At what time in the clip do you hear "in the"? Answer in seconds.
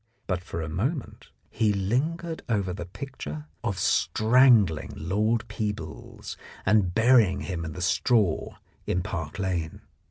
7.63-7.83